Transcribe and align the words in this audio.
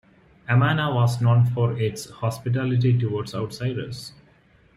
Amana 0.49 0.91
was 0.91 1.21
known 1.21 1.45
for 1.45 1.77
its 1.79 2.09
hospitality 2.09 2.97
towards 2.97 3.35
outsiders. 3.35 4.13